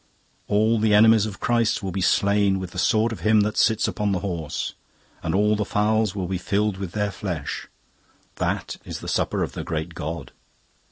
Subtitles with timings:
[0.47, 3.87] All the enemies of Christ will be slain with the sword of him that sits
[3.87, 4.73] upon the horse,
[5.21, 7.67] 'and all the fowls will be filled with their flesh.'
[8.37, 10.31] That is the Supper of the Great God.